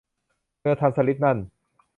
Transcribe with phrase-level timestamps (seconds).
[0.59, 1.37] เธอทำสลิปนั่น